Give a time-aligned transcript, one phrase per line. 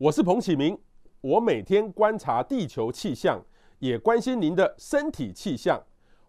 [0.00, 0.74] 我是彭启明，
[1.20, 3.38] 我每天观察地球气象，
[3.80, 5.78] 也关心您的身体气象。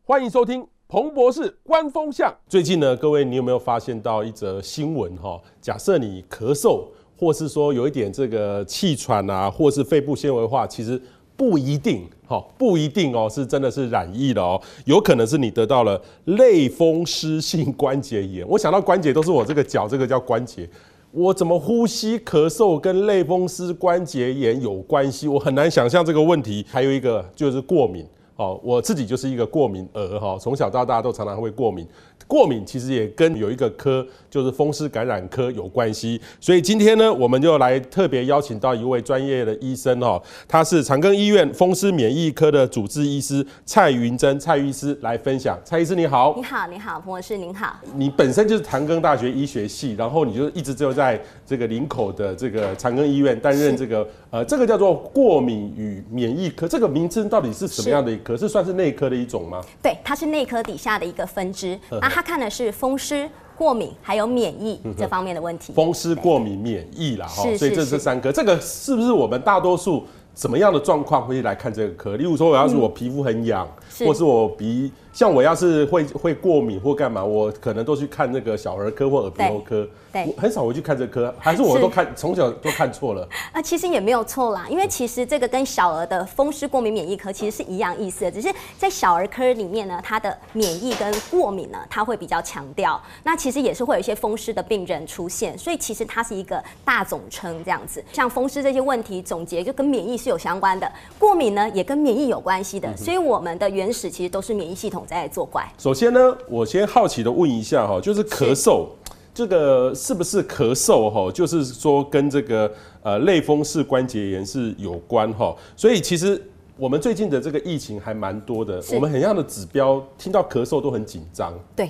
[0.03, 2.35] 欢迎收听彭博士观风向。
[2.49, 5.15] 最近呢，各位你有没有发现到一则新闻？
[5.15, 6.85] 哈，假设你咳嗽，
[7.17, 11.01] 或是说有一点这个气喘啊，或是肺部纤维化，其实
[11.37, 18.45] 不一定，哈，不一定哦，是真的是染疫了哦，有可能是你得到了类风湿性关节炎。
[18.49, 20.69] 我想到关节都是我这个脚，这个叫关节。
[21.13, 25.27] 我怎么呼吸、咳嗽跟类风湿关节炎有关系？
[25.27, 26.65] 我很难想象这个问题。
[26.69, 28.05] 还有一个就是过敏，
[28.37, 31.85] 哦，我自己就是一个过敏儿哈，从小到大都常常会过敏。
[32.31, 36.21] 过敏其实也跟有一个科，就是风湿感染科有关系。
[36.39, 45.59] 所以今天呢，我们就来特别邀请到一位专业的医生哦，他是长庚医院风湿免疫科的主治医师蔡云珍蔡医师来分享。
[45.65, 47.77] 蔡医师你好，你好，你好，彭博士您好。
[47.95, 58.37] 你本身就是长庚大学医学系，然后你就一直就在这个林口的这个长庚医院担任这个呃，这个叫做过敏与免疫科，这个名称到底是什么样的一科？
[58.37, 59.61] 是，是算是内科的一种吗？
[59.83, 61.77] 对，它是内科底下的一个分支。
[61.89, 65.73] 那它看的是风湿、过敏还有免疫这方面的问题。
[65.73, 68.31] 风湿、过敏、免疫啦，哈，所以这是三个。
[68.31, 72.15] 这个是不是我们大多数怎么样的状况会来看这个科？
[72.15, 73.67] 例如说，我要是我皮肤很痒，
[74.05, 79.87] 或是我鼻，像我要是会会过敏或干嘛，我可能都去看那个小儿科或耳鼻喉科。
[80.11, 83.25] 对，我很少会去看这科，还是我都 看从小都看错了。
[83.53, 93.01] 啊， 其实也没有错啦，因为其实这个跟小儿的风湿过敏免疫科其实是一样意思的，只是在小儿科里面呢，它的免疫跟过敏呢，它会比较强调。
[93.23, 98.03] 那其实也是会有一些风湿的病人出现，所以其实它是一个大总称这样子。
[98.11, 105.67] 像风湿这些问题总结就跟免疫是有相关的，过敏呢也跟免疫有关系的，所以我们的原始其实都是免疫系统在作怪。
[105.77, 108.87] 首先呢，我先好奇的问一下哈，就是咳嗽。
[109.33, 111.31] 这个是不是咳嗽哈？
[111.31, 112.69] 就是说跟这个
[113.01, 115.55] 呃类风湿关节炎是有关哈。
[115.77, 116.39] 所以其实
[116.75, 121.53] 我们最近的这个疫情还蛮多的，我们很样的指标听到咳嗽都很紧张。
[121.73, 121.89] 对，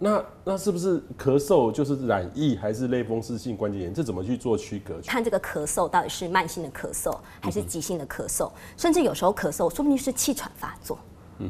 [0.00, 3.94] 那那是不是咳嗽就是染疫还是类风湿性关节炎？
[3.94, 5.00] 这怎么去做区隔？
[5.06, 10.98] 看这个咳嗽到底是慢性的咳嗽还是急性的咳嗽，甚至有时候咳嗽说不定是气喘发作。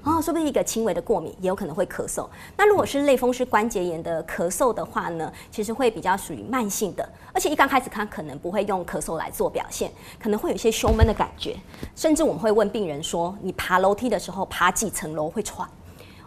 [0.05, 2.29] 哦，说不定一个轻微的过敏也有可能会咳嗽。
[2.57, 11.57] 那如果是类风湿关节炎的咳嗽的话呢，其实会比较属于慢性的，而且一刚开始看可能不会用咳嗽来做表现，可能会有一些胸闷的感觉，
[11.95, 15.69] 甚至我们会问病人说，你爬楼梯的时候爬几层楼会喘？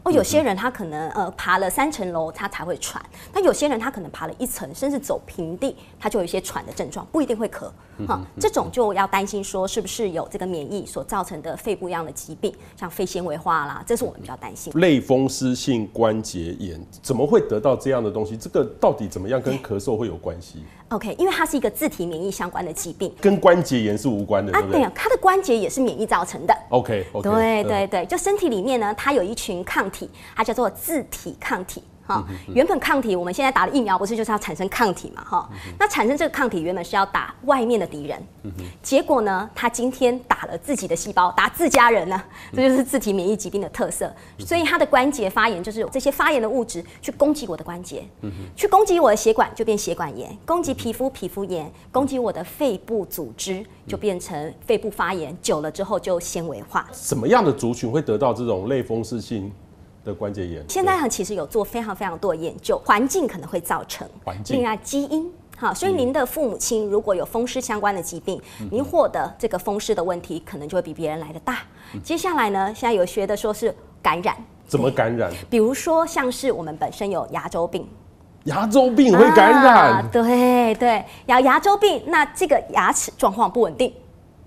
[0.04, 3.04] 哦，有些人他可能呃爬了三层楼他才会喘，
[3.34, 7.68] 那有些人他可能爬了一层，甚至走平地，他就有一些喘的症状，不一定会咳。
[8.08, 14.74] 哈，这种就要担心说是不是有这个免疫所造成的肺部一样的疾病，像肺纤维化啦，这是我们比较担心。
[14.76, 18.36] 类风湿性关节炎怎么会得到这样的东西？
[18.36, 24.78] 这个到底怎么样跟咳嗽会有关系？OK，因为它是一个自体免疫相关的疾病，跟关节炎是无关的，对不对？
[24.78, 26.56] 啊，对啊，它的关节也是免疫造成的。
[26.70, 31.82] OK，, okay 对对对，就身体里面呢，它有一群抗体，它叫做自体抗体。
[32.06, 35.24] 哈，原本抗体我们现在打的疫苗不是就是要产生抗体嘛？
[35.24, 35.50] 哈，
[35.80, 38.22] 那产生这个抗体原本是要打外面的敌人，
[38.82, 42.22] 结果呢，他今天打了自己的细胞，打自家人呢，
[42.54, 44.14] 这就是自体免疫疾病的特色。
[44.38, 48.04] 所以他的关节发炎就是有这些发炎的物质去攻击我的关节，
[48.56, 56.88] 去攻击我的血管就变血管炎，攻击皮肤皮肤炎，攻击我的肺部组织就变成肺部发炎，久了之后就纤维化。
[56.94, 59.52] 什么样的族群会得到这种类风湿性
[60.06, 68.40] 的关节炎，现在其实有做非常非常多的研究，环境可能会造成，环境，另外基因，好，所以您的父母亲如果有风湿相关的疾病，
[68.72, 71.60] 您获得这个风湿的问题可能就会比别人来的大。
[72.04, 75.32] 接下来呢，现在有学的说是感染，怎么感染？
[75.50, 77.88] 比如说像是我们本身有牙周病，
[78.44, 83.92] 牙周病会感染，啊、对对，牙牙周病，那这个牙齿状况不稳定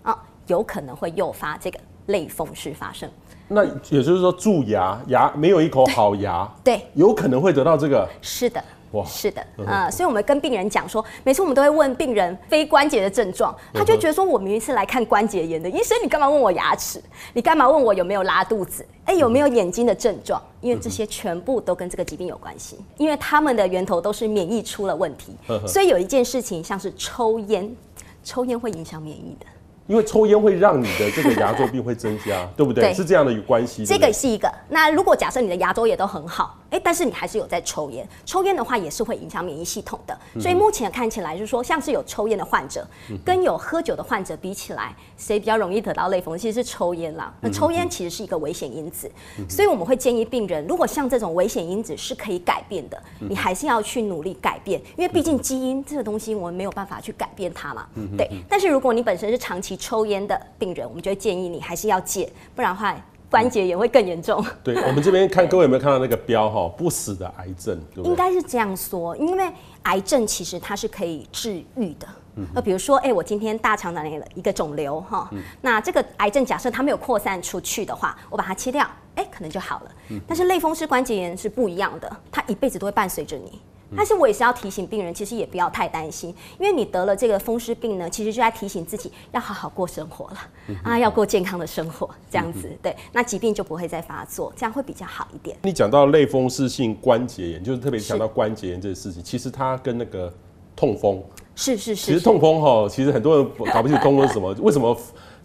[0.02, 3.10] 啊，有可能会诱发这个类风湿发生。
[3.48, 8.06] 那也就是说，蛀牙，牙没有一口好牙，对，有可能会得到这个。
[8.20, 17.02] 是的，哇，是的，啊、呃，所以我们跟病人讲说，每次我们都会问病人非关节的症状，他就觉得说，我明明是来看关节炎的医生，你干嘛问我牙齿？
[17.32, 18.86] 你干嘛问我有没有拉肚子？
[19.06, 20.42] 哎，有没有眼睛的症状？
[20.60, 25.32] 因为这些全部都跟这个疾病有关系，因为他们的源头都是免疫出了问题，
[25.66, 27.74] 所以有一件事情像是抽烟，
[28.22, 29.46] 抽烟会影响免疫的。
[29.88, 32.84] 因为抽烟会让你的这个牙周病会增加，对不对？
[32.84, 33.86] 对，是这样的关系。
[33.86, 34.48] 这个是一个。
[34.68, 40.18] 那如果假设你的牙周也都很好，哎，但是你还是有在抽烟，抽烟的话也是会影响免疫系统的。
[40.40, 42.86] 所以目前看起来就是说，像是有抽烟的患者，
[43.24, 46.42] 跟有喝酒的患者比起来，谁比较容易得到类风湿？
[46.42, 47.32] 其实是抽烟啦。
[47.40, 49.10] 那抽烟其实是一个危险因子，
[49.48, 57.86] 所以我们会建议病人，如果像这种危险因子是可以改变的，你还是要去努力改变，因为毕竟基因这个东西我们没有办法去改变它嘛。
[58.16, 58.30] 对。
[58.48, 62.94] 但是如果你本身是长期抽烟的病人，我们就会建议你还是要戒，不然的话。
[63.30, 64.44] 关节炎会更严重。
[64.62, 66.68] 对，我们这边看各位有没有看到那个标哈？
[66.76, 68.10] 不死的癌症，对不对？
[68.10, 69.52] 应该是这样说，因为
[69.82, 72.06] 癌症其实它是可以治愈的。
[72.54, 75.28] 那比如说，哎，我今天大肠里了一个肿瘤哈，
[75.60, 79.90] 那这个癌症假设它没有扩散出去的话，我把它切掉，哎，可能就好了。
[80.24, 83.60] 但是类风湿关节炎是不一样的，它一辈子都会伴随着你。
[83.96, 90.38] 但是我也是要提醒病人，其实也不要太担心，因为你得了这个风湿病呢，其实就在提醒自己要好好过生活了，
[90.82, 95.56] 啊，要过健康的生活，这样子，对，那疾病就不会再发作，这样会比较好一点。
[95.62, 100.32] 你讲到类风湿性关节炎，就是特别讲到关节炎这个事情，其实它跟那个
[100.76, 101.22] 痛风
[101.54, 104.96] 是是是，其实痛风哈，其实很多人搞不清楚痛风是什么，为什么？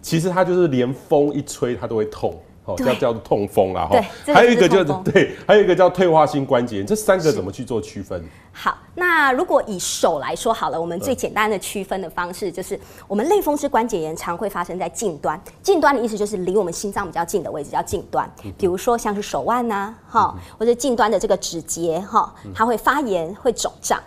[0.01, 2.37] 其实它就是连风一吹，它都会痛。
[2.65, 4.01] 哦，叫叫做痛风啦，哈。
[4.33, 8.23] 还有一个就是 对，还有一个叫退化性关节炎，这三个怎么去做区分？
[8.51, 23.99] 好，那如果以手来说好了，我们最简单的区分的方式就是，我们类风湿关节炎常会发生在近端，近端的意思就是离我们心脏比较近的位置叫近端，比如说像是手腕呐，哈，或者近端的这个指节哈，它会发炎会肿胀。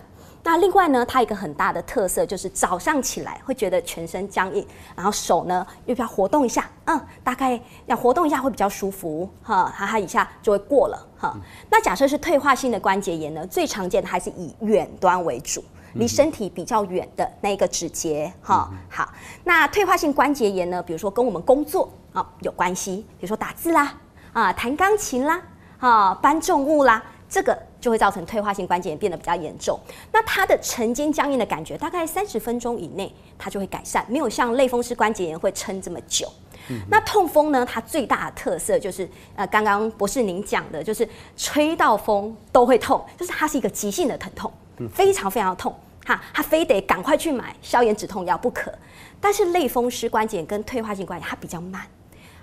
[0.47, 4.65] 那另外呢，它一个很大的特色就是早上起来会觉得全身僵硬，
[4.95, 11.35] 然后手呢又要活动一下，嗯，大概要活动一下会比较舒服，哈，哈哈一下就会过了，哈。
[11.69, 15.61] 那假设是退化性的关节炎呢，最常见的还是以远端为主，
[15.95, 18.71] 离身体比较远的那一个指节，哈。
[18.89, 19.11] 好，
[19.43, 23.93] 那退化性关节炎呢，比如说跟我们工作啊有关系，比如说打字啦，
[24.31, 25.41] 啊弹钢琴啦，
[25.79, 27.03] 啊搬重物啦。
[27.29, 29.79] 这个就会造成退化性关节炎变得比较严重。
[30.11, 36.31] 那它的晨间僵硬的感觉，大概三十分钟以内，它就会改善，没有像类风湿关节炎会撑这么久。
[36.69, 37.65] 嗯、那痛风呢？
[37.65, 41.07] 它最大的特色就是，呃，刚刚博士您讲的，就是
[41.37, 44.51] 吹到风都会痛，就是它是一个急性的疼痛，
[44.93, 45.73] 非常非常痛，
[46.05, 48.73] 哈，它非得赶快去买消炎止痛药不可。
[49.21, 51.87] 但是类风湿关节炎跟退化性关节炎它比较慢，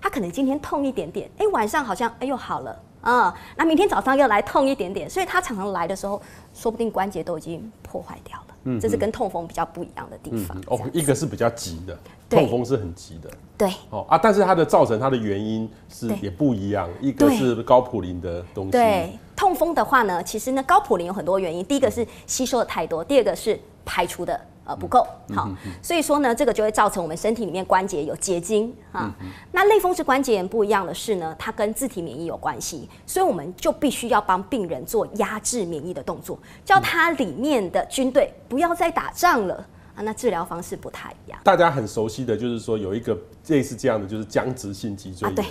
[0.01, 2.83] 它可能今天痛一点点，哎，晚上好像哎又好了。
[3.05, 6.21] 嗯，那明天早上又来痛一点点，所以他常常来的时候，
[6.53, 8.45] 说不定关节都已经破坏掉了。
[8.65, 10.59] 嗯，这是跟痛风比较不一样的地方。
[10.69, 11.99] 哦，一个是比较急的，
[12.31, 13.31] 痛风是很急的。
[13.59, 13.71] 对。
[13.91, 18.71] 哦啊，但是它的造成它的原因是也不一样，一个是高普林的东西。
[18.73, 24.41] 对，痛风的话呢，其实呢高普林有很多原因，第一个是吸收的太多，第二个是排除的。
[24.67, 25.51] 呃，不够好，
[25.83, 29.15] 所以说呢，这个就会造成我们身体里面关节有结晶啊。
[29.53, 39.55] 那类风湿关节炎不一样的是呢，它跟自体免疫有关系，所以我们就必须要帮病人做压制免疫的动作，叫他里面的军队不要再打仗了
[39.95, 40.03] 啊。
[40.03, 41.39] 那治疗方式不太一样。
[41.45, 43.15] 大家很熟悉的就是说有一个
[43.49, 45.35] 类似这样的，就是僵直性脊椎炎。
[45.35, 45.45] 对。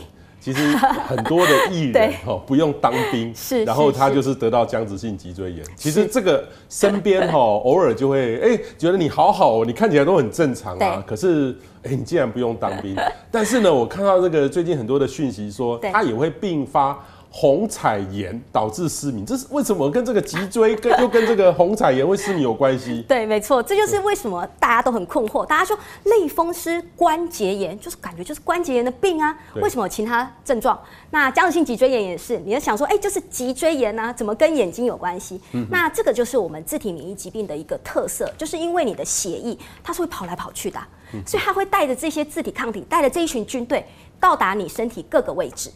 [0.43, 5.65] 其实很多的艺人 哈不用当兵，是，然后他就是得到僵直性脊椎炎。
[5.77, 11.01] 其实这个身边哈 偶尔就会哎觉得你好好，你看起来都很正常啊。
[11.07, 12.93] 可是哎你竟然不用当兵，
[13.31, 16.99] 但是呢我看到这个最近很多的讯息说他也会并发。
[17.35, 19.89] 虹彩炎导致失明，这是为什么？
[19.89, 23.03] 跟这个脊椎跟又跟这个虹彩炎会失明有关系？
[23.09, 25.43] 对，没错，这就是为什么大家都很困惑。
[25.43, 30.79] 大家说类风湿关节炎就是感觉就是关节炎的病啊，为什么有其他症状？
[31.09, 35.41] 那僵直性脊椎炎也是，你要想说，哎、欸，就是脊椎炎啊，怎么跟眼睛有关系？
[35.53, 40.79] 嗯、那这个就是我们自体免疫疾病的一个特色，就是因为你的血液它是会跑来跑去的，
[41.25, 43.83] 所以它会带着这些自体抗体，带着这一群军队
[44.19, 45.71] 到达你身体各个位置。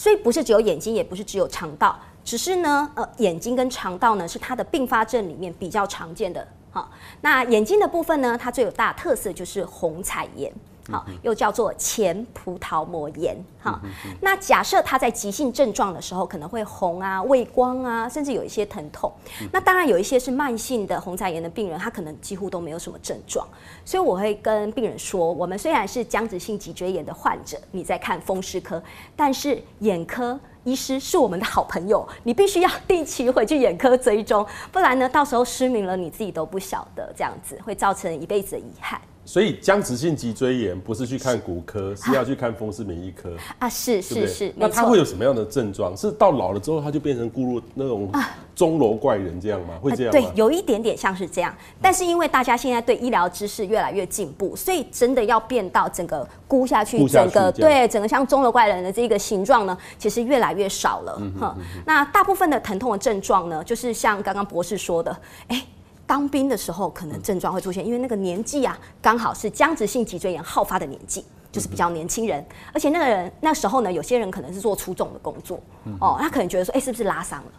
[0.00, 6.48] 所以不是只有眼睛，也不是只有肠道，只是呢，呃，眼睛跟肠道呢是它的并发症里面比较常见的。
[6.70, 6.90] 好，
[7.20, 10.50] 那眼睛的部分呢，它最有大特色就是红彩炎。
[10.90, 13.36] 好，又叫做前葡萄膜炎。
[13.62, 13.78] 好，
[14.20, 19.12] 那假设他在急性症状的时候，可能会红啊、畏光啊，甚至有一些疼痛。
[19.52, 23.46] 那当然有一些是慢性的红彩炎的病人，他可能几乎都没有什么症状。
[23.84, 28.82] 所以我会跟病人说，我们虽然是僵直性脊椎炎的患者，你在看风湿科，
[29.14, 38.98] 但是眼科医师是我们的好朋友，你必须要定期回去眼科追踪，不然呢，到时候失明了你自己都不晓得，这样子会造成一辈子的遗憾。
[39.24, 45.96] 所以僵直性脊椎炎不是去看骨科，是要去看风湿免疫科啊，是是是，那他会有什么样的症状？
[45.96, 48.10] 是到老了之后他就变成孤弱那种
[48.56, 49.74] 钟楼怪人这样吗？
[49.80, 50.20] 会这样吗？
[50.20, 61.16] 对，有一点点像是这样，但是因为大家现在对医疗知识越来越进步，所以真的要变到整个箍下去，整个对整个像钟楼怪人的这个形状呢，其实越来越少了。
[61.20, 65.16] 嗯哼，那大部分的疼痛的症状呢，就是像刚刚博士说的，
[65.48, 65.62] 哎。
[66.10, 75.60] 当兵的时候，可能症状会出现，因为那个年纪啊，刚好是僵直性脊椎炎好发的年纪，就是比较年轻人，而且那个人那时候呢，有些人可能是做出重的工作，
[76.00, 77.52] 哦，他可能觉得说，哎，是不是拉伤了？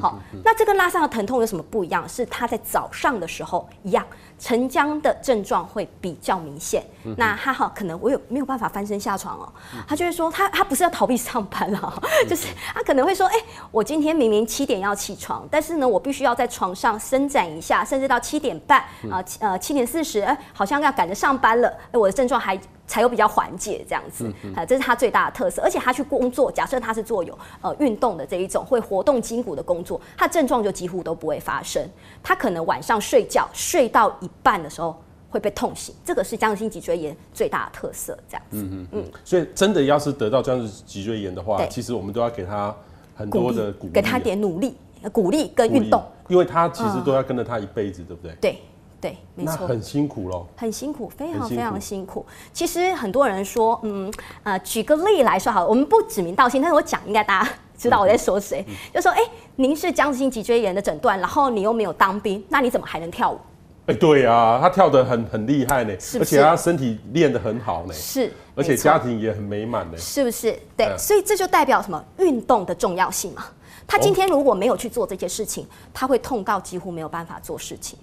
[0.00, 2.08] 好，那这个拉伤的疼痛有什么不一样？
[2.08, 4.04] 是他在早上的时候一样，
[4.38, 6.84] 晨僵的症状会比较明显。
[7.16, 9.52] 那他哈可能我有没有办法翻身下床哦？
[9.86, 13.34] 他就会说他他不是要逃避上班了，就是他可能会说，哎，
[13.70, 18.80] 我今天明明七点要起床，但是呢，我必须要在床上伸展一下，甚至到七点半
[19.10, 22.58] 啊，呃七点四十，哎，好像要赶着上班了，哎，我的症状还。
[22.88, 24.26] 才有比较缓解这样子，
[24.56, 25.62] 啊、这是他最大的特色。
[25.62, 31.86] 而且他去工作，假设他是做有呃运动的这一种会活动筋骨的工作，他症状就几乎都不会发生。
[32.22, 38.18] 他可能晚上睡觉睡到一半的时候会被痛醒，这个是僵直性脊椎炎最大的特色。
[38.28, 39.04] 这样子，嗯嗯嗯。
[39.22, 42.74] 所以真的要是得到僵直性脊椎炎的话，其实我们都要给他
[43.14, 44.74] 很多的鼓励，给他点努力、
[45.12, 48.34] 鼓励跟运动，因为他其实都要跟着他一辈子，对不对？
[48.40, 48.58] 对。
[49.00, 52.26] 对，没错，很辛苦喽，很辛苦，非常非常辛苦。
[52.52, 54.12] 其实很多人说，嗯，
[54.42, 58.64] 呃，举个例来说好了，我们不指名道姓，但是我讲，应该大家知道我在说谁。
[58.66, 63.38] 嗯、就说，哎、欸，您是僵直性脊椎炎的诊断，然后你又没有当兵，那你怎么还能跳舞？
[63.86, 70.58] 哎、欸，对啊，他跳得很很厉害呢，而且他身体练得很好呢，是，而且家庭也很美满呢，是不是？
[70.76, 72.04] 对、嗯，所以这就代表什么？
[72.18, 73.46] 运动的重要性嘛。
[73.86, 77.98] 他今天如果没有去做这些事情，他会痛到几乎没有办法做事情。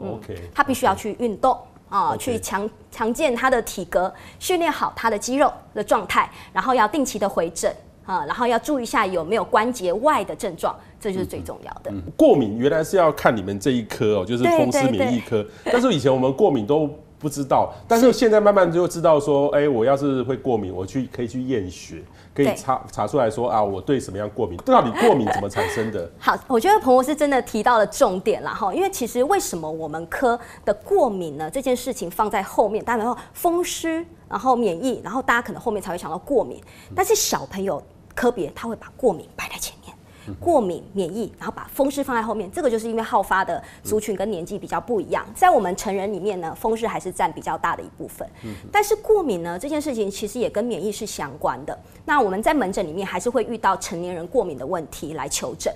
[0.00, 1.56] OK，他必须要去运动
[1.88, 7.74] 啊，去强强健他的体格，训练好他的肌肉的状态，然后要定期的回诊
[8.06, 11.92] 啊，然后要注意一下有没有关节外的症状，这就是最重要的。
[12.16, 16.88] 过敏原来是要看你们这一科哦，就是风湿免疫科，但是以前我们过敏都
[17.20, 22.02] 不知道，但是现在慢慢就知道说，哎，我要是会过敏，我去可以去验血。
[22.32, 24.56] 可以查查出来说啊，我对什么样过敏？
[24.58, 26.08] 到底过敏怎么产生的？
[26.18, 31.50] 好，我觉得彭博士真的提到了重点了哈，因为其实为什么我们科的过敏呢？
[31.50, 36.62] 这件事情放在后面，当然后风湿，然后免疫，然后大家可能后面才会想到过敏，
[36.94, 37.82] 但是小朋友
[38.14, 39.79] 科别他会把过敏摆在前面。
[40.34, 45.26] 过敏免疫，然后把风湿放在后面，这个就是因为好发的族群跟年纪比较不一样。
[45.34, 48.28] 在我们成人里面呢，风湿还是占比较大的一部分。
[48.70, 51.78] 但是过敏呢，这件事情其实也跟免疫是相关的。
[52.04, 55.72] 那我们在门诊里面还是会遇到成年人过敏的问题来求诊。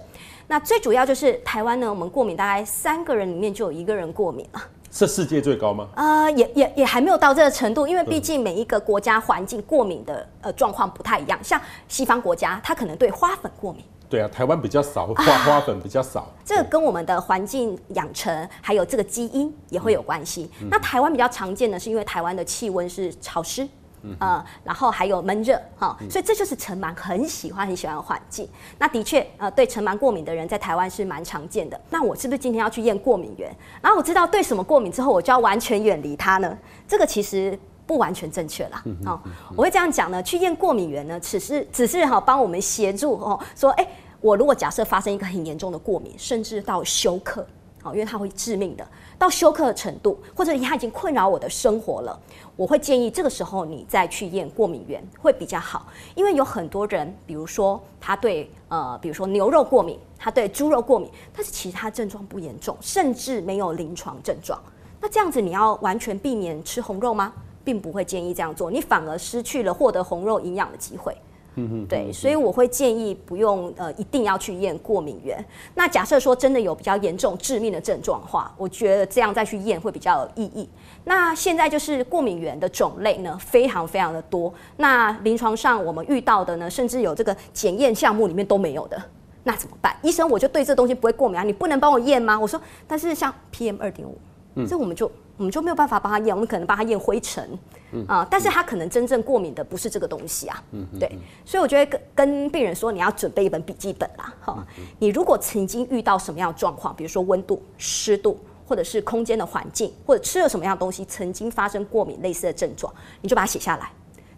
[0.46, 4.62] 那最主要就是台湾呢，我们过敏大概三个人里面就有一个人过敏了。
[4.90, 5.88] 是世界最高吗？
[5.96, 11.36] 呃，也也也还没有到这个程度，因为毕竟每一个国家环境过敏的呃状况不太一样。
[11.42, 13.82] 像西方国家，它可能对花粉过敏。
[14.14, 20.48] 对啊，台湾比较少花花粉比较少，啊，这个跟我们的环境养成还有这个基因也会有关系。
[20.60, 23.68] 嗯、那台湾比较常见的是因为台湾的气温是潮湿，
[24.02, 28.48] 嗯、呃，然后还有闷热哈，所以这就是尘螨很喜欢很喜欢的环境。
[28.78, 31.80] 那的确，呃，对尘螨过敏的人在台湾是蛮常见的。
[31.90, 33.52] 那我是不是今天要去验过敏源？
[33.82, 36.56] 然后我知道对什么过敏之后，我就要完全远离它呢？
[36.86, 37.58] 这个其实。
[37.86, 39.20] 不完全正确啦，哦，
[39.54, 40.22] 我会这样讲呢。
[40.22, 43.86] 去验过敏源呢，只是只是哈帮我们协助哦，说哎，
[44.24, 47.46] 我如果假设发生一个很严重的过敏，甚至到休克，
[47.82, 48.88] 哦，因为它会致命的，
[49.18, 52.18] 到休克的程度，或者它已经困扰我的生活了，
[52.56, 64.58] 我会建议这个时候你再去验过敏原会比较好，因为有很多人，比如说他对呃，比如说牛肉过敏，他对猪肉过敏，但是其他症状不严重，甚至没有临床症状，
[65.02, 67.30] 那这样子你要完全避免吃红肉吗？
[67.62, 71.14] 并不会建议这样做，你反而失去了获得红肉营养的机会。
[71.56, 75.44] 嗯哼，对，所以我会建议不用呃一定要去验过敏源。
[75.74, 80.68] 那假设说真的有比较严重致命的症状的话，我觉得这样再去验会比较有意义。
[81.04, 84.52] 那现在就是过敏源的种类呢，非常非常的多。
[84.78, 89.00] 那临床上我们遇到的呢，甚至有这个检验项目里面都没有的，
[89.44, 89.94] 那怎么办？
[90.02, 92.38] 医生，我就对这东西不会过敏啊，你不能帮我验吗？
[92.38, 94.18] 我说，但是像 PM 二点五，
[94.66, 95.10] 这我们就。
[95.36, 97.58] 我们就没有办法帮他验，我们可能帮他验灰尘，
[97.92, 98.04] 嗯。
[98.06, 101.10] 啊，但是他可能真正过敏的不是这个东西啊，嗯，对，
[101.44, 104.66] 所以我觉得跟跟病人说，你要准备一本笔记本啦，哈，
[104.98, 108.38] 你如果曾经遇到什么样的状况，比如说温度、湿度，
[108.68, 113.90] 或者是空间的环境，或者吃了什么样的东西，曾经发生过敏类似的症状，你就把它写下来，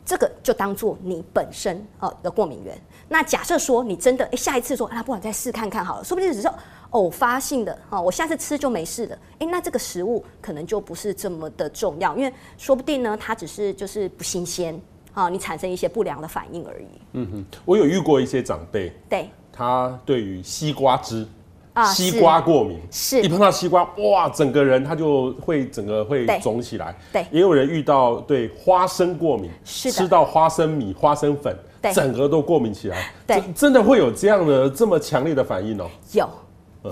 [0.05, 2.75] 这个就当做你本身呃的过敏源。
[3.09, 6.51] 那假设说你真的哎下一次说，那不管再试看看好了，说不定只是。
[6.97, 9.19] 偶发性的哈，我下次吃就没事了。
[9.39, 14.81] 哎，那这个食物可能就不是这么的重要，因为说不定呢，它只是就是不新鲜
[15.13, 16.87] 啊，你产生一些不良的反应而已。
[17.13, 21.27] 嗯哼，我有遇过一些长辈，对，他对于西瓜汁。
[21.75, 26.97] 啊西瓜过敏，是一碰到西瓜，哇，整个人他就会整个会肿起来。
[27.13, 31.55] 对，也有人遇到对花生过敏，是吃到花生米、花生粉，
[31.93, 33.13] 整个都过敏起来。
[33.27, 35.87] 对，真的会有这样的这么强烈的反应哦？
[36.15, 36.27] 有，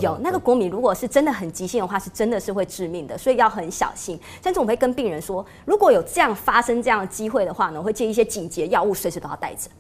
[0.01, 4.19] 有那个过敏，如果是真的很急性的话，是真的是会致命的，所以要很小心。
[4.43, 9.71] 甚至我们会跟病人说，如果有这样发生这样的机会的话呢，我会建议一些紧急药物随时都要带着。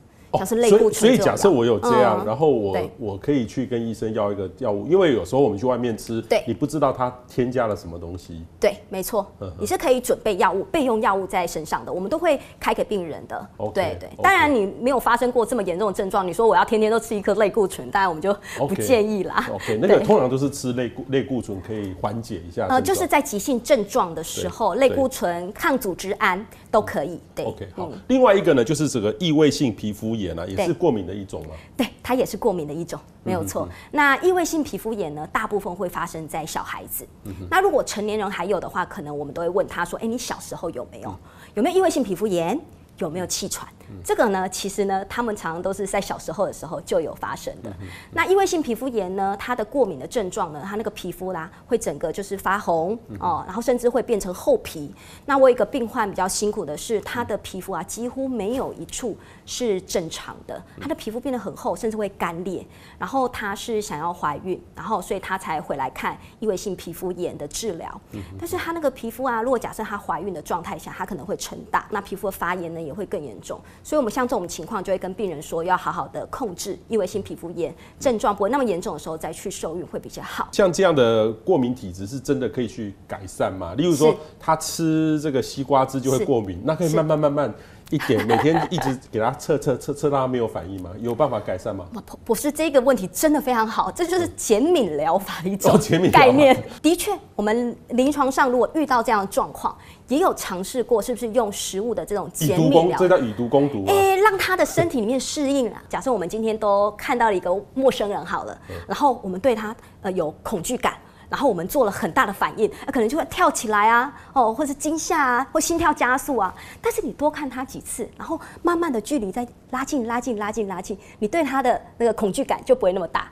[0.41, 8.45] 哦、所以，所以假设我有这样，嗯、然后我我可以去跟医生要一个药物，因为有时候我们去外面吃，对，你不知道它添加了什么东西。
[8.59, 9.27] 对，没错，
[9.59, 13.49] 你是可以准备药物、备用药物在身上的，我们都会开给病人的。
[13.59, 19.47] Okay, 对对，当然你没有发生过这么严重的症状，你说我要天天都吃一颗类固醇，当然我们就不建议啦。
[19.53, 22.67] OK，, okay 那个通常都是吃类固类固醇可以缓解一下。
[22.69, 27.21] 呃，就是在急性症状的时候，类固醇、抗组织胺都可以。
[27.37, 27.89] 对，OK，好。
[27.93, 31.51] 嗯、另外一个呢，就是这个异位性皮肤炎啊，也是过敏的一种吗？
[31.77, 33.69] 对，它也是过敏的一种，没有错。
[33.71, 37.07] 嗯、那异位性皮肤炎呢，大部分会发生在小孩子。
[37.27, 41.11] 嗯、那如果成年人还有的话，可能我们都会问他说：“哎，你小时候有没有？
[41.11, 41.19] 嗯、
[41.55, 42.61] 有没有异位性皮肤炎？”
[42.99, 43.69] 有没有气喘？
[44.05, 47.73] 这个呢，其实呢，他们常常都是在小时候的时候就有发生的。
[48.13, 54.95] 那异位性皮肤炎呢，它的过敏的症状呢，它那个皮肤啦，会整个就是发红哦，然后甚至会变成厚皮。
[55.27, 62.65] 那我有一个病患比较辛苦的是，他的皮肤啊，几乎没有一处是正常的，他的皮肤变得很厚，甚至会干裂。
[62.99, 68.01] 然后他是想要怀孕，然后所以他才回来看异位性皮肤炎的治疗。
[68.39, 72.85] 但是他那个皮肤啊，如果假设他怀孕的状态下，他可能会成大，那皮肤的发炎呢？
[72.85, 80.49] 也会更严重，所以我们像这种情况，就会跟病人说，要好好的控制异位性皮肤炎症状，不会那么严重的时候再去受孕会比较好。
[80.53, 83.75] 像这样的过敏体质是真的可以去改善吗？
[83.75, 87.55] 例如说，他吃这个西瓜汁就会过敏，那可以慢慢慢慢。
[87.91, 90.91] 一点每天一直给他测测测测到他没有反应吗？
[91.01, 91.85] 有办法改善吗？
[91.93, 95.79] 不不是这个问题真的非常好，这就是减敏疗法的一种
[96.11, 96.57] 概念。
[96.83, 99.77] 的确，我们临床上如果遇到这样的状况，
[100.09, 102.99] 也有尝试过，是不是用食物的这种减敏疗？
[102.99, 103.85] 这叫以毒攻毒。
[103.87, 105.77] 哎，让他的身体里面适应了。
[105.89, 110.95] 假设我们今天都看到了一个陌生人好了，然后我们对他呃有恐惧感。
[111.35, 116.55] 然后我们做了很大的反应，可能就会跳起来啊，哦，或是惊吓啊，或心跳加速啊。
[116.81, 123.23] 但是你多看他几次，然后慢慢的距离再拉近、拉近、拉近、拉近，你对他的那个恐惧感就不会那么大。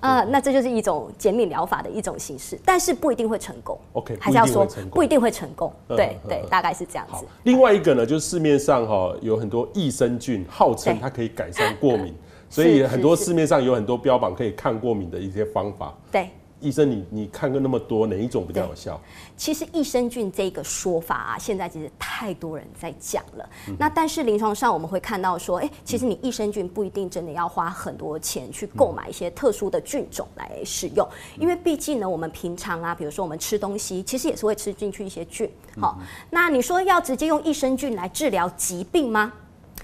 [0.00, 3.78] 啊、呃，那这就是一种减敏疗法的一种形式，但是不一定会成功。
[3.94, 5.72] OK，还是要说不一定会成功。
[5.88, 7.24] 对对，对，大概是这样子。
[7.44, 12.14] 另外一个呢，就是市面上哈有很多益生菌，号称它可以改善过敏，
[12.50, 15.94] 所以很多市面上有很多标榜可以抗过敏的一些方法。
[16.12, 16.28] 对。
[16.60, 19.00] 医生你，你看过那么多，哪一种比较有效？
[19.36, 23.48] 其实益生菌这个说法啊，现在其实太多人在讲了。
[23.78, 35.48] 那但是临床上我们会看到说，哎、其实你益生菌不一定真的要花很多钱去购买一些特殊的菌种来使用，因为毕竟呢，我们平常啊，比如说我们吃东西，其实也是会吃进去一些菌。
[35.80, 35.98] 好，
[36.30, 39.32] 那你说要直接用益生菌来治疗疾病吗？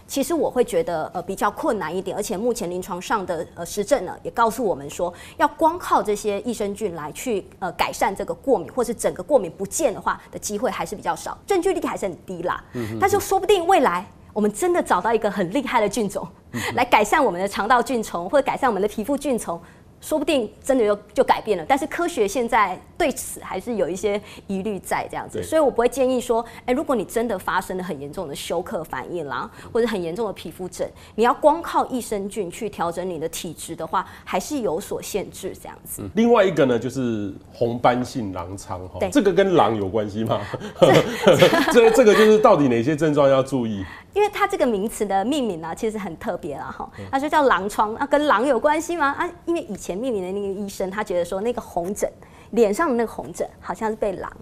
[0.07, 12.62] 其实我会觉得呃比较困难一点，而且目前临床上的呃实证呢也告诉我们说，要光靠这些益生菌来去呃改善这个过敏，或是整个过敏不见的话的机会还是比较少，证据力还是很低啦。
[12.75, 16.27] 嗯、哼但是说不定未来我们真的找到一个很厉害的菌种，
[16.75, 19.61] 来改善我们的肠道菌虫，或者改善我们的皮肤菌丛。
[20.05, 36.03] 说不定真的就就改变了，但是科学现在对此还是有一些疑虑在这样子，所以我不会建议说，哎、欸，如果你真的发生了很严重的休克反应啦，或者很严重的皮肤疹，你要光靠益生菌去调整你的体质的话，还是有所限制这样子。
[36.03, 40.43] 嗯、另外一个呢，就是红斑性狼疮哈，对这个跟狼有关系吗？
[41.73, 43.83] 这这个就是到底哪些症状要注意？
[44.14, 49.09] 因为它这个名词的命名呢、其实很特别了哈，它就叫狼疮啊，跟狼有关系吗？
[49.18, 52.11] 啊，因为以前命名的那个医生，他觉得说那个红疹，
[52.53, 54.33] 脸上的那个红疹，好像是被狼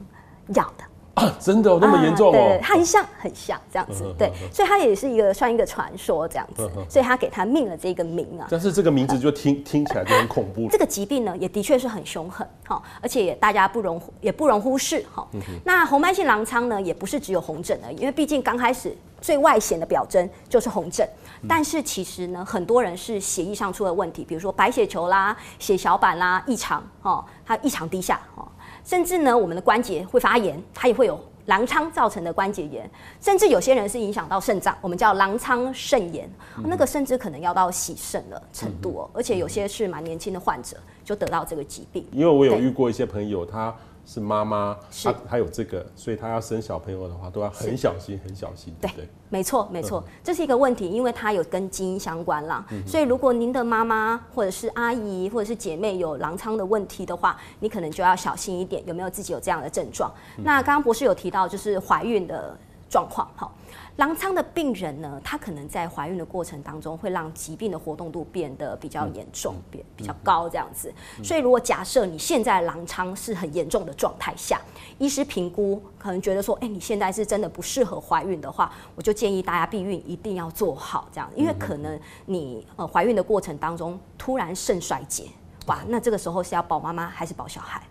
[0.54, 0.84] 咬的。
[1.14, 2.32] 啊，真的有、哦、那么严重哦？
[2.32, 8.46] 对，它很像，很像这样子，对，所以它也是一个算一个传说这样子，所以他给他命了这个名啊。
[8.50, 10.68] 但是这个名字就听听起来就很恐怖。
[10.70, 15.26] 这个疾病呢，也的确是很凶狠哈，而且也大家不容也不容忽视哈。
[15.64, 21.06] 那红斑性狼疮呢，也不是只有红疹而已，因为毕竟刚开始最外显的表征就是红疹，
[21.46, 28.48] 但是其实呢，很多人是血液上出了问题，比如说白血球啦、血小板啦异常哦，它异常低下哦。
[28.84, 32.88] 甚至呢，我们的关节会发炎，它也会有狼疮造成的关节炎，
[33.20, 42.06] 甚至有些人是影响到肾脏，我们叫狼疮肾炎，嗯、那个甚至可能要到洗肾的程度哦，嗯、而且有些是蛮年轻的患者就得到这个疾病。
[42.12, 43.74] 因为我有遇过一些朋友，他。
[44.04, 48.74] 是妈妈，她她有这个，所以她要生小朋友的话，都要很小心，很小心。
[48.80, 52.66] 对，对，没错，没错，这是一个问题，因为它有跟基因相关啦。
[52.86, 60.12] 所以如果您的妈妈或者是阿姨或者是姐妹有狼疮的问题的话，你可能就要小心一点，有没有自己有这样的症状？
[60.38, 62.58] 那刚刚博士有提到，就是怀孕的
[62.92, 63.50] 状况，哈。
[63.96, 70.92] 狼疮的病人呢，他可能在怀孕的过程当中会让疾病的活动度变得比较严重，变比较高这样子。
[71.22, 74.58] 所以，如果假设你现在狼疮是很严重的状态下，
[74.98, 85.26] 医师评估可能觉得说，哎，你现在是真的不适合怀孕的话，我就建议大家避孕一定要做好这样，因为可能你呃怀孕的过程当中突然肾衰竭，
[85.66, 87.82] 哇，那这个时候是要保妈妈还是保小孩？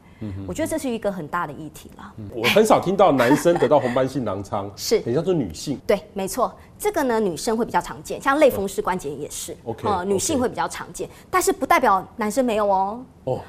[0.48, 2.14] 我觉得这是一个很大的议题了。
[2.34, 5.80] 我很少听到男生得到红斑性狼疮， 是很像是女性。
[5.88, 9.56] 对，没错，这个呢女生会比较常见，像类风湿关节也是。
[9.84, 13.04] 呃，女性会比较常见，但是不代表男生没有哦。
[13.26, 13.40] 哦。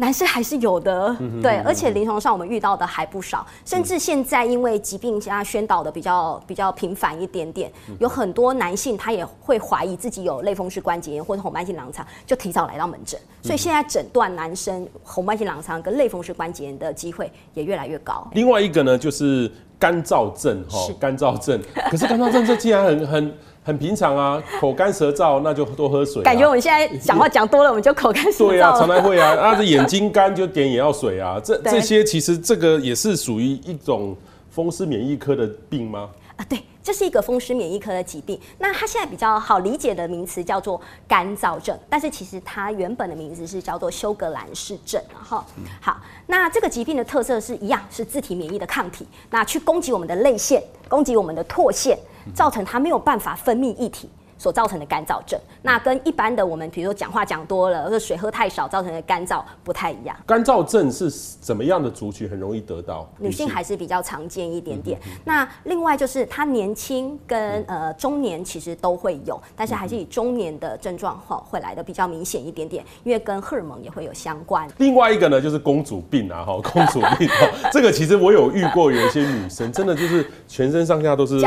[0.00, 18.26] 男生还是有的，对，而且临床上我们遇到的还不少，甚至现在因为疾病现在宣导的比较比较频繁一点点，有很多男性他也会怀疑自己有类风湿关节炎或者红斑性狼疮，就提早来到门诊，所以现在诊断男生红斑性狼疮跟类风湿关节炎的机会也越来越高。
[18.32, 21.60] 另外一个呢，就是干燥症哈，干燥症，
[21.90, 23.34] 可是干燥症这竟然很很。
[23.62, 26.24] 很平常啊，口干舌燥，那就多喝水，啊。
[26.24, 28.48] 感觉我们现在讲话讲多了，我们就口干舌燥。
[28.48, 34.16] 对啊，常常会啊， 啊，这眼睛干就点眼药水啊，这这些其实这个也是属于一种
[34.50, 36.08] 风湿免疫科的病吗？
[36.36, 38.40] 啊，对，这是一个风湿免疫科的疾病。
[38.58, 45.00] 那它现在比较好理解的名词叫做干燥症，但是其实它原本的名字是叫做休格兰氏症。
[45.12, 45.44] 哈，
[45.82, 51.98] 好，那这个疾病的特色是一样，是自体免疫的抗体，那去攻击我们的泪腺，攻击我们的唾腺。
[52.30, 54.08] 造成它没有办法分泌液体。
[54.40, 60.16] 所造成的干燥症，那跟一般的我们比如说讲话讲多了或者水喝太少造成的干燥不太一样。
[60.24, 63.06] 干燥症是怎么样的族群很容易得到？
[63.18, 64.98] 女性还是比较常见一点点。
[65.00, 74.66] 嗯、哼那另外就是她年轻跟呃中年其实都会有，但是还是以中年的症状哈会来的比较明显一点点，因为跟荷尔蒙也会有相关。
[74.78, 77.28] 另外一个呢就是公主病啊哈， 公主病
[77.70, 81.38] 这个其实我有遇过，有一些女生真的就是全身上下都是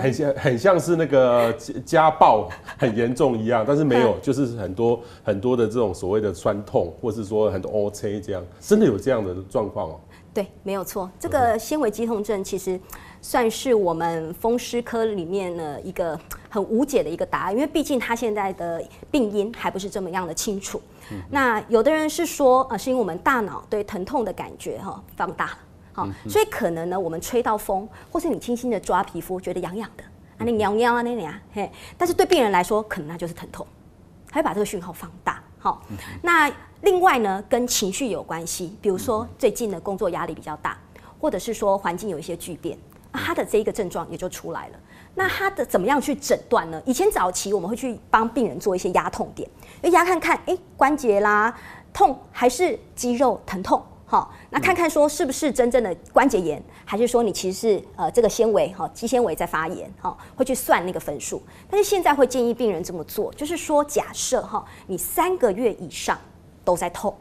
[0.00, 1.52] 很像很像是那个
[1.84, 2.03] 家。
[2.04, 10.00] 家暴很严重一样，但是没有，就是很多很多的这种所谓的酸痛，或是说很多 O C 这样，真的有这样的状况哦。
[10.34, 12.78] 对，没有错，这个纤维肌痛症其实
[13.22, 16.18] 算是我们风湿科里面呢一个
[16.50, 20.78] 很无解的一个答案，因为毕竟它现在的病因还不是这么样的清楚。
[21.10, 25.58] 嗯、那有的人是说，呃，是因为我们大脑对疼痛的感觉哈放大了，
[25.92, 30.04] 好，嗯、所以可能呢，我们吹到风，或是你轻轻的抓皮肤，觉得痒痒的。
[30.38, 33.66] 啊，你尿尿啊，那那啊，嘿，但是对病人来说，可能那就是疼痛，
[34.28, 35.42] 他会把这个讯号放大。
[35.58, 35.82] 好，
[36.22, 40.76] 那另外呢，跟情绪有关系，比如说最近的工作压力比较大，
[41.18, 42.76] 或者是说环境有一些巨变，
[43.12, 44.78] 啊，他的这一个症状也就出来了。
[45.14, 46.82] 那他的怎么样去诊断呢？
[46.84, 49.48] 以前早期我们会去帮病人做一些压痛点，
[49.92, 51.56] 压看看，哎，关节啦
[51.92, 53.82] 痛还是肌肉疼痛。
[54.14, 61.42] 好，那看看说是不是真正的关节炎，还是说你其实是呃这个纤维哈肌纤维在发炎哈，会去算那个分数。
[61.68, 66.16] 但是现在会建议病人这么做，就是说假设哈你三个月以上
[66.64, 67.12] 都在痛。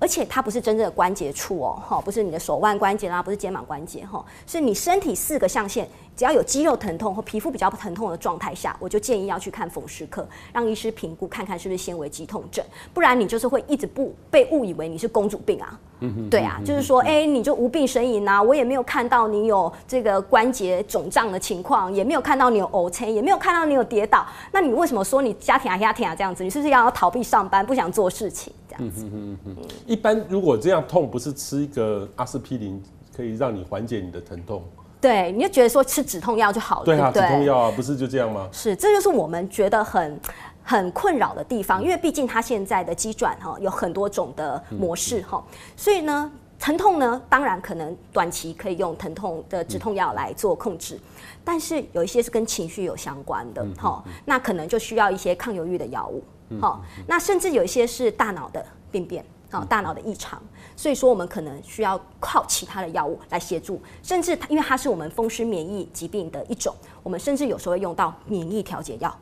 [0.00, 5.86] 而且它不是真正的关节处哦，哈，不是你的手腕关节啦，不是肩膀关节哈，是你身体四个象限，
[6.16, 26.42] 只要有肌肉疼痛或皮肤比较疼痛的状态下，我就建议要去看风湿科，让医师评估看看是不是纤维肌痛症，不然你就是会一直不被误以为你是公主病啊，嗯哼，对啊，就是说，哎、欸，你就无病呻吟啊，我也没有看到你有这个关节肿胀的情况，也没有看到你有瘀青，也没有看到你有跌倒，那你为什么说你家庭啊家庭啊这样子？
[26.42, 28.50] 你是不是要逃避上班，不想做事情？
[28.80, 32.82] 嗯嗯嗯嗯，一般如果这样痛，不是吃一个阿司匹林
[33.16, 34.62] 可以让你缓解你的疼痛？
[35.00, 36.84] 对，你就觉得说吃止痛药就好了。
[36.84, 38.48] 对啊，对对止痛药啊，不是就这样吗？
[38.52, 40.20] 是，这就是我们觉得很
[40.62, 45.42] 很困扰的地方，因为毕竟它现在的机转哈有很多种的模式哈，
[45.74, 51.00] 所以呢，疼痛呢当然可能短期可以用疼痛的止痛药来做控制，嗯、
[51.42, 56.22] 但是有一些是跟情绪有相关的哈，那可能就需要一些抗忧郁的药物。
[56.58, 60.42] 好，那甚至有一些是大脑的病变，好，大脑的异常，
[60.74, 69.16] 所以说我们可能需要靠其他的药物来协助，甚至因为它是我们风湿免疫疾病的一种，我们甚至有时候会用到免疫调节药，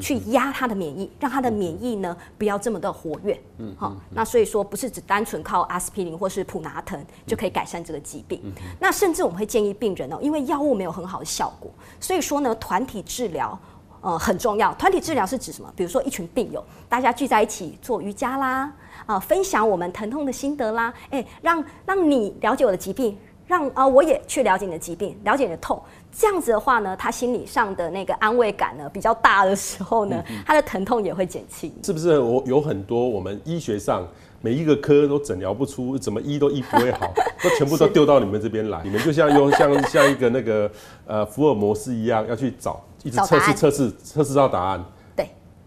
[0.00, 3.40] 去压他的免疫，让他的免疫呢不要这么的活跃。
[3.58, 8.52] 嗯，好，那所以说不是只单纯靠阿司匹林或是普拿疼就可以改善这个疾病。
[8.78, 13.58] 那甚至我们会建议病人哦，因为药物没有很好的效果，所以说呢，团体治疗
[14.02, 14.74] 呃很重要。
[14.74, 15.72] 团体治疗是指什么？
[15.74, 18.70] 比如说一群病友，大家聚在一起做瑜伽啦，
[19.06, 23.16] 啊，分享我们疼痛的心得啦，哎，让让你了解我的疾病。
[23.52, 25.78] 让啊，我也去了解你的疾病，了解你的痛，
[26.10, 31.70] 这样子的话呢，他心理上的那个安慰感呢比较大的时候呢，他的疼痛也会减轻。
[31.82, 32.18] 是不是？
[32.18, 34.08] 我有很多我们医学上
[34.40, 37.12] 每一个科都诊疗不出，怎么医都医不会好，
[37.42, 38.80] 都全部都丢到你们这边来。
[38.84, 40.70] 你们就像用像像一个那个
[41.06, 44.82] 呃福尔摩斯一样，要去找，一直测试测试测试到答案。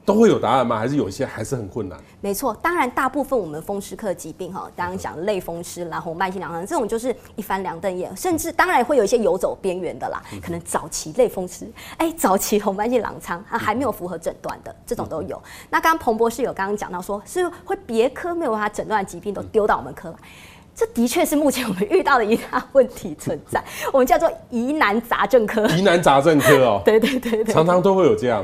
[0.05, 0.77] 都会有答案吗？
[0.77, 1.99] 还是有一些还是很困难？
[2.21, 15.41] 没错，当然大部分我们风湿科疾病哈，刚刚讲类风湿啦、红斑性狼疮这种就是一翻两瞪眼，甚至当然会有一些游走边缘的啦，可能早期类风湿，哎，早期红斑性狼疮它还没有符合诊断的这种都有。
[15.71, 20.17] 那刚刚彭博士有刚刚讲到说，是会别科没有办法诊断的疾病都丢到我们科来，
[20.75, 25.65] 这的确是目前我们遇到的一大问题存在，我们叫做疑难杂症科。
[25.69, 28.43] 疑难杂症科哦， 对对对对，常常都会有这样。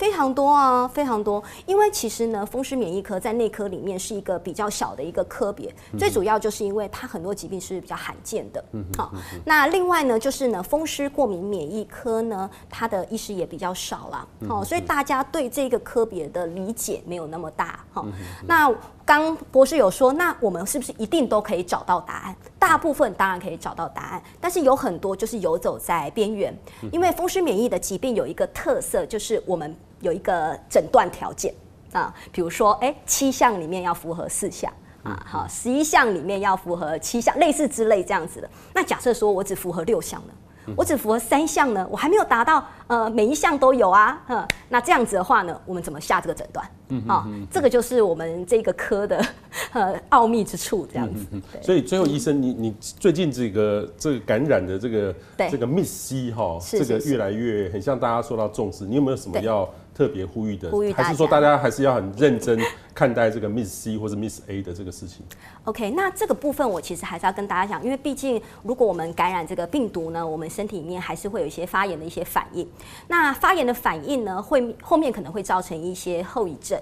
[0.00, 1.44] 非常多啊，非常多。
[1.66, 8.64] 因为其实呢，风湿免疫科在内科里面是一个比较小的一个科别，最主要就是因为它很多疾病是比较罕见的。
[8.96, 9.12] 好，
[9.44, 14.26] 那另外呢，就是呢，风湿过敏免疫科呢，它的医师也比较少啦。
[14.48, 17.84] 好，所以大家对这个科别的理解没有那么大。
[17.92, 18.06] 好，
[18.46, 22.34] 那刚博士有说，那我们是不是一定都可以找到答案？
[22.58, 26.56] 大部分当然可以找到答案，但是有很多就是游走在边缘。
[26.90, 29.76] 因为风湿免疫的疾病有一个特色，就是我们。
[30.00, 31.54] 有一个诊断条件
[31.92, 38.50] 啊，比如说，哎，七项里面要符合四项啊，好，十一项里面要符合七项，类似之类这样子的。
[38.74, 40.32] 那假设说我只符合六项呢？
[40.76, 46.64] 我只符合三项呢，我还没有达到呃每一项都有啊，嗯，那这样子的话呢，我们怎么下这个诊断？
[46.90, 49.24] 嗯，好，这个就是我们这个科的
[49.72, 51.26] 呃奥秘之处，这样子。
[51.32, 55.14] 嗯，所以最后医生，你你最近这个这个感染的这个
[55.50, 59.68] 这个 MIS-C 哈，这个越来越很像大家受到重视，你有没有什么要？
[60.00, 62.58] 特别呼吁的，呼还是说大家还是要很认真
[62.94, 65.22] 看待这个 Miss C 或者 Miss A 的这个事情
[65.64, 72.66] ？OK，那这个部分我其实还是要跟大家讲，因为毕竟如果我们感染这个病毒呢，我们身体里面还是会有一些发炎的一些反应。
[73.08, 76.80] 那发炎的反应呢，会后面可能会造成一些后遗症。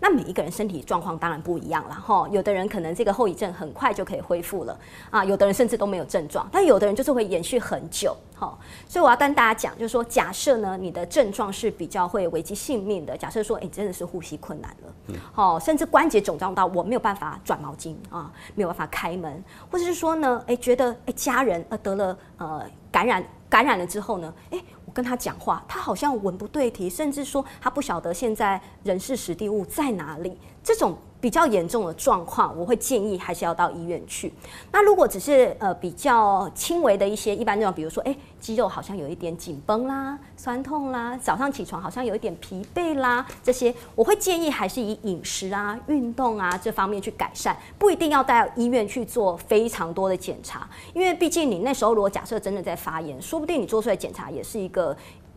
[0.00, 4.78] 那每一个人身体状况当然不一样了哈，有的人可能这个后遗症很快就可以恢复了
[5.10, 8.56] 啊，有的人甚至都没有症状，但有的人就是会延续很久哈。
[8.88, 24.60] 所以我要跟大家讲，就是说，假设呢你的症状是比较会危及性命的，假设说，哎，真的是呼吸困难了，好，甚至关节肿胀到我没有办法转毛巾啊，没有办法开门，或者是说呢，哎，觉得哎家人呃得了呃感染感染了之后呢，哎。
[24.94, 30.38] 跟他讲话，他好像文不对题，甚至说他不晓得现在人事实地物在哪里。
[30.62, 34.30] 这种比较严重的状况，我会建议还是要到医院去。
[34.70, 54.94] 那如果只是呃比较轻微的一些一般症状，比如说哎肌肉好像有一点紧绷啦、酸痛啦，早上起床好像有一点疲惫啦，这些我会建议还是以饮食啊、运动啊这方面去改善，不一定要到医院去做非常多的检查，因为毕竟你那时候如果假设真的在发炎，说不定你做出来检查也是一个。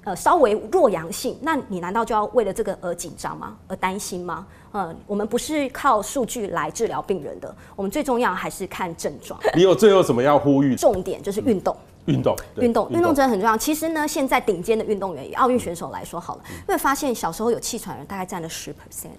[0.08, 3.58] 呃，稍微弱阳性，那你难道就要为了这个而紧张吗？
[3.68, 4.48] 而担心吗？
[4.72, 9.38] 呃，我们不是靠数据来治疗病人的，我们最重要还是看症状。
[9.54, 10.78] 你有最后什么要呼吁？
[10.78, 13.58] 重点就是运动，运动，运动，运动真的很重要。
[13.58, 19.10] 其实呢，现在顶尖的运动员，以奥运选手来说好了，会、嗯、发现小时候有气喘的人大概占了十 percent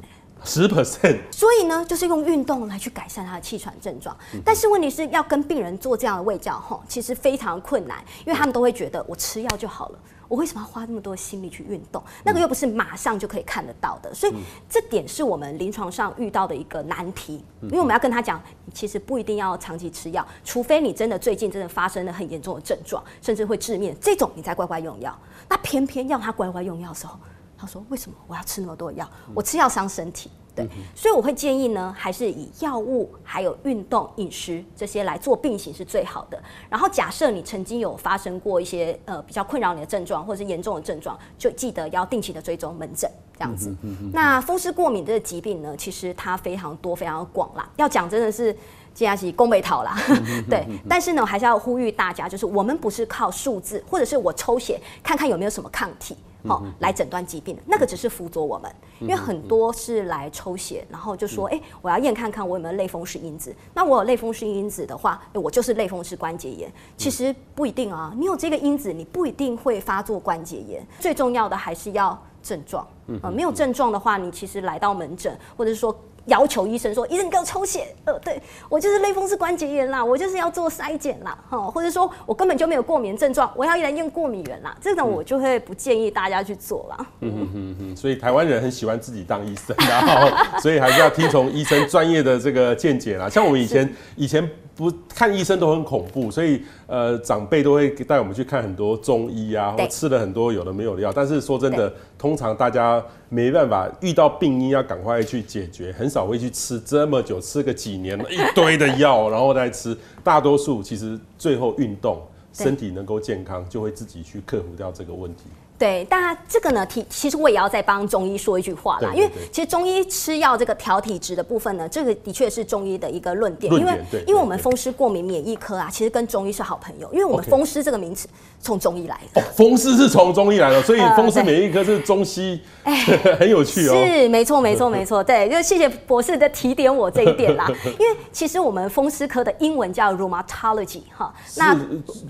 [0.43, 1.19] 十 percent。
[1.31, 4.17] 所以呢，就是用运动来去改善他的气喘症状。
[4.33, 9.99] 嗯、但是问题是要跟病人做这样的喂教，吼，其实非常困难，因为他们都会觉得我吃药就好了。
[10.29, 12.03] 我为什么要花那么多心力去运动？
[12.23, 14.35] 那个又不是马上就可以看得到的，所以
[14.69, 17.43] 这点是我们临床上遇到的一个难题。
[17.63, 18.41] 因为我们要跟他讲，
[18.73, 25.19] 其实不一定要长期吃药，除非你真的最近真的发生了很严重的症状，甚至会致命，这种你才乖乖用药。
[25.49, 27.19] 那偏偏要他乖乖用药的时候，
[27.57, 29.09] 他说：“为什么我要吃那么多药？
[29.35, 36.41] 我吃药伤身体。”对，所以我会建议呢，还是以药物、还有运动、饮食这些来做并行是最好的。
[36.69, 43.75] 然后假设你曾经有发生过一些呃比较困扰你的症状，或者是严重的症状，就记得要定期的追踪门诊这样子。
[44.13, 47.69] 那风湿过敏这个疾病呢，其实它非常多、非常广啦。
[47.77, 48.53] 要讲真的是
[48.93, 49.97] 接下去宫北桃啦，
[50.51, 50.67] 对。
[50.89, 56.17] 但是呢，我还是要呼吁大家，就是我们不是靠数字，或者是我抽血看看有没有什么抗体。
[56.47, 63.55] 好，来诊断疾病的那个只是辅佐我们，因为很多是来抽血，然后就说，哎，我要验看看我有没有类风湿因子。
[63.75, 66.73] 那我有类风湿因子的话，我就是类风湿关节炎。
[66.97, 70.87] 其实不一定啊，你有这个因子，你不一定会发作关节炎。
[71.01, 72.87] 最重要的还是要症状。
[73.07, 75.95] 嗯、呃，没有症状的话，你其实来到门诊，或者是说。
[76.29, 87.07] 要求医生说：“医生，你给我抽血。”呃，对我就是类风湿关节炎啦，我就是要做筛检啦，哈，或者说我根本就没有过敏症状，我要来验过敏源啦，这种我就会不建议大家去做啦。
[87.21, 93.29] 嗯嗯嗯嗯，所以台湾人很喜欢自己当医生，然后所以还是要听从医生专业的这个见解啦。
[93.29, 94.49] 像我们以前 以前。
[94.79, 101.13] 不看医生都很恐怖，所以呃长辈都会带我们去看很多中医啊，或吃了很多有的没有的药。
[101.13, 109.99] 但是说真的，通常大家没办法遇到病因要赶快去解决，很少会去吃这么久，吃个几年一堆的药，然后再吃。
[110.23, 115.47] 大多数其实最后运动，身体能够健康，就会自己去克服掉这个问题。
[115.79, 128.27] 对，当然这个呢，体其实我也要再帮中医说一句话啦，因为其实中医吃药这个调体质的部分呢，这个的确是中医的一个论点，因为因为我们风湿过敏免疫科啊，其实跟中医是好朋友，因为我们风湿这个名词
[128.61, 129.41] 从中医来的。
[129.41, 132.97] 哦，风湿是从中医来的，所以风湿免疫科是中西，哎，
[133.39, 133.95] 很有趣哦。
[134.05, 137.69] 是，没错，没错，没错，对，就谢谢博士的提点我这一点啦，
[138.01, 141.79] 因为其实我们风湿科的英文叫 rheumatology 哈，那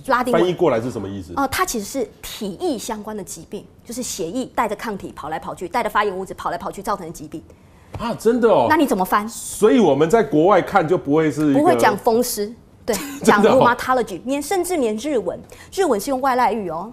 [0.06, 1.32] 拉丁翻译过来是什么意思？
[1.34, 3.64] 哦，它其实是体液相关的疾病。
[3.84, 7.42] 就是血液带着抗体跑来跑去，带着发炎物质跑来跑去造成的疾病
[7.98, 8.66] 啊，真的哦。
[8.68, 9.26] 那你怎么翻？
[9.26, 12.52] 所以我们在国外看就不会是不会讲风湿，
[12.84, 15.40] 对， 讲 rheumatology，连甚至连日文，
[15.74, 16.92] 日文是用外来语哦，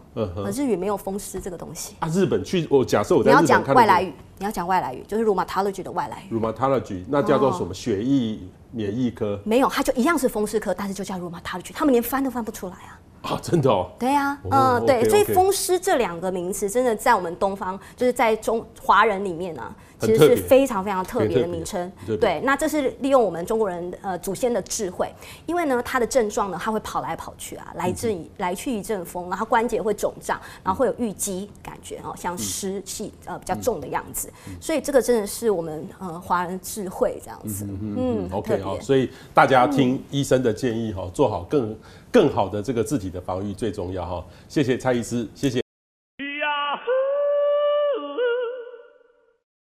[0.55, 2.07] 日语没有风湿这个东西啊。
[2.07, 6.33] 日本去，我假设我在你要讲外来语，你要讲外来语，就是 rheumatology 的外来语。
[6.33, 7.73] rheumatology 那叫做什么？
[7.73, 8.39] 血液
[8.71, 9.37] 免疫科？
[9.43, 12.99] 没有，它就一样是风湿科，但是就叫 rheumatology，他们连翻都翻不出来啊。
[13.25, 13.91] 啊，真的哦。
[13.97, 19.63] 对呀，嗯，对，所以风湿这两个名词，真的在我们东方，就是在中华人里面呢，
[19.99, 21.91] 其实是非常非常特别的名称。
[22.21, 25.11] 对，那这是利用我们中国人呃祖先的智慧，
[25.47, 34.31] 因为呢，它的症状呢，它会跑来跑去啊，来阵来去一阵风，然后关节会肿胀，然后会有淤积感觉哦，像湿气呃比较重的样子。
[34.61, 37.65] 所以这个真的是我们呃华人智慧这样子。
[37.67, 41.75] 嗯，OK 好，所以大家听医生的建议哈，做好更。
[42.15, 45.64] 更好的这个自己的防御最重要哈，谢谢蔡医师，谢谢。